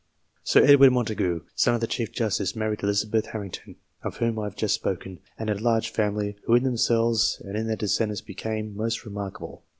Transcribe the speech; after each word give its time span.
Sir 0.43 0.63
Edward 0.63 0.89
Montagu, 0.93 1.41
son 1.53 1.75
of 1.75 1.81
the 1.81 1.85
Chief 1.85 2.11
Justice, 2.11 2.55
married 2.55 2.81
Elizabeth 2.81 3.27
Harrington, 3.27 3.75
of 4.01 4.17
whom 4.17 4.39
I 4.39 4.45
have 4.45 4.55
just 4.55 4.73
spoken, 4.73 5.19
and 5.37 5.47
had 5.47 5.59
a 5.59 5.63
large 5.63 5.91
family, 5.91 6.37
who 6.45 6.55
in 6.55 6.63
themselves 6.63 7.39
and 7.45 7.55
in 7.55 7.67
their 7.67 7.75
descendants 7.75 8.21
became 8.21 8.75
most 8.75 9.05
remarkable. 9.05 9.63